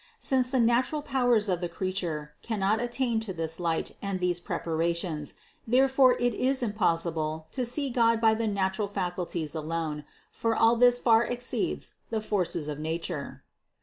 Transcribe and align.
Since 0.17 0.49
the 0.49 0.59
natural 0.59 1.03
powers 1.03 1.47
of 1.47 1.61
the 1.61 1.69
creature 1.69 2.33
cannot 2.41 2.81
attain 2.81 3.19
to 3.19 3.33
this 3.33 3.59
light 3.59 3.95
and 4.01 4.19
these 4.19 4.39
preparations, 4.39 5.35
therefore 5.67 6.13
it 6.17 6.33
is 6.33 6.63
impossible 6.63 7.45
to 7.51 7.63
see 7.63 7.91
God 7.91 8.19
by 8.19 8.33
the 8.33 8.47
natural 8.47 8.87
faculties 8.87 9.53
alone, 9.53 10.03
for 10.31 10.55
all 10.55 10.75
this 10.75 10.97
far 10.97 11.25
exceeds 11.25 11.93
the 12.09 12.19
forces 12.19 12.67
of 12.67 12.79
nature. 12.79 13.43